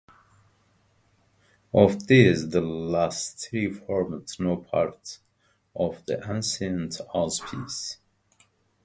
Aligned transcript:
Of 1.75 2.07
these, 2.07 2.49
the 2.49 2.59
last 2.61 3.37
three 3.37 3.71
formed 3.71 4.27
no 4.39 4.55
part 4.57 5.19
of 5.75 6.03
the 6.07 6.19
ancient 6.27 6.99
auspices. 7.13 7.99